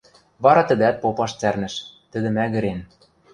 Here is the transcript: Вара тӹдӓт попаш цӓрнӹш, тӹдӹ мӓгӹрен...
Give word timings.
Вара 0.43 0.61
тӹдӓт 0.67 0.95
попаш 1.03 1.31
цӓрнӹш, 1.39 1.75
тӹдӹ 2.11 2.29
мӓгӹрен... 2.35 2.79